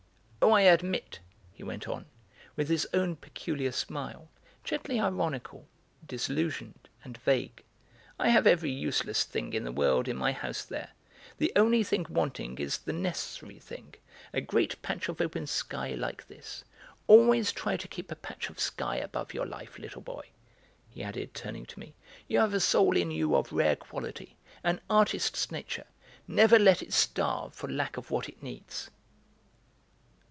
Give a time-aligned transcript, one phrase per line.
[0.43, 1.19] "Oh, I admit,"
[1.53, 2.07] he went on,
[2.55, 4.27] with his own peculiar smile,
[4.63, 5.67] gently ironical,
[6.03, 7.63] disillusioned and vague,
[8.17, 10.93] "I have every useless thing in the world in my house there.
[11.37, 13.93] The only thing wanting is the necessary thing,
[14.33, 16.63] a great patch of open sky like this.
[17.05, 20.29] Always try to keep a patch of sky above your life, little boy,"
[20.89, 21.93] he added, turning to me.
[22.27, 25.85] "You have a soul in you of rare quality, an artist's nature;
[26.27, 28.89] never let it starve for lack of what it needs."